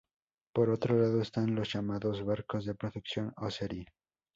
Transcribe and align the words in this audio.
Por 0.55 0.71
otro 0.71 0.99
lado, 0.99 1.21
están 1.21 1.53
los 1.53 1.71
llamados 1.71 2.25
barcos 2.25 2.65
de 2.65 2.73
producción 2.73 3.33
o 3.37 3.51
serie. 3.51 3.85